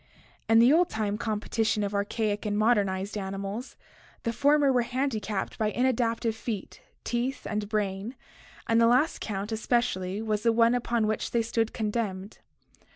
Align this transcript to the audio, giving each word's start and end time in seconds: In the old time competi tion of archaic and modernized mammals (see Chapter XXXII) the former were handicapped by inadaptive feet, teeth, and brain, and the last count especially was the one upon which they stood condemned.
In 0.49 0.57
the 0.57 0.73
old 0.73 0.89
time 0.89 1.15
competi 1.15 1.63
tion 1.63 1.83
of 1.83 1.93
archaic 1.93 2.43
and 2.43 2.57
modernized 2.57 3.15
mammals 3.15 3.67
(see 3.67 3.69
Chapter 3.69 3.83
XXXII) 3.83 4.21
the 4.23 4.33
former 4.33 4.73
were 4.73 4.81
handicapped 4.81 5.59
by 5.59 5.71
inadaptive 5.71 6.33
feet, 6.33 6.81
teeth, 7.03 7.45
and 7.47 7.69
brain, 7.69 8.15
and 8.67 8.81
the 8.81 8.87
last 8.87 9.21
count 9.21 9.51
especially 9.51 10.19
was 10.19 10.41
the 10.41 10.51
one 10.51 10.73
upon 10.73 11.05
which 11.05 11.29
they 11.29 11.43
stood 11.43 11.71
condemned. 11.71 12.39